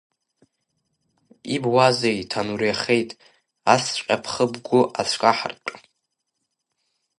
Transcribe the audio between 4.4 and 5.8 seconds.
бгәы ацәкаҳартә!